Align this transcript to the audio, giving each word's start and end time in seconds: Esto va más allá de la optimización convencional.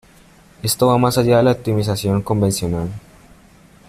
Esto 0.63 0.87
va 0.87 0.97
más 0.97 1.19
allá 1.19 1.37
de 1.37 1.43
la 1.43 1.51
optimización 1.51 2.23
convencional. 2.23 2.89